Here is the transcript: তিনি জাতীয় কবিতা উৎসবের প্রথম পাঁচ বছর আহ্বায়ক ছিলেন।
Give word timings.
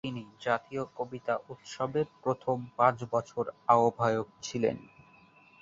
তিনি 0.07 0.23
জাতীয় 0.41 0.83
কবিতা 0.97 1.33
উৎসবের 1.49 2.07
প্রথম 2.23 2.57
পাঁচ 2.77 2.97
বছর 3.13 3.43
আহ্বায়ক 3.67 4.27
ছিলেন। 4.43 4.77